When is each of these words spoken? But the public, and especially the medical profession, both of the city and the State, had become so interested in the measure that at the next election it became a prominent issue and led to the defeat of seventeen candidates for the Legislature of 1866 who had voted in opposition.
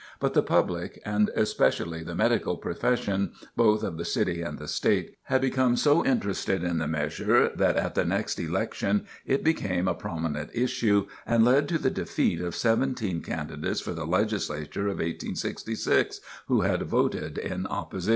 But 0.19 0.33
the 0.33 0.41
public, 0.41 0.99
and 1.05 1.29
especially 1.35 2.01
the 2.01 2.15
medical 2.15 2.57
profession, 2.57 3.33
both 3.55 3.83
of 3.83 3.97
the 3.97 4.03
city 4.03 4.41
and 4.41 4.57
the 4.57 4.67
State, 4.67 5.15
had 5.25 5.41
become 5.41 5.75
so 5.77 6.03
interested 6.03 6.63
in 6.63 6.79
the 6.79 6.87
measure 6.87 7.51
that 7.55 7.75
at 7.77 7.93
the 7.93 8.03
next 8.03 8.39
election 8.39 9.05
it 9.27 9.43
became 9.43 9.87
a 9.87 9.93
prominent 9.93 10.49
issue 10.55 11.05
and 11.23 11.45
led 11.45 11.69
to 11.69 11.77
the 11.77 11.91
defeat 11.91 12.41
of 12.41 12.55
seventeen 12.55 13.21
candidates 13.21 13.79
for 13.79 13.93
the 13.93 14.07
Legislature 14.07 14.87
of 14.87 14.95
1866 14.97 16.19
who 16.47 16.61
had 16.61 16.81
voted 16.81 17.37
in 17.37 17.67
opposition. 17.67 18.09